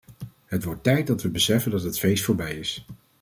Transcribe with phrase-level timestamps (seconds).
[0.45, 2.85] Het wordt tijd dat we beseffen dat het feest voorbij is.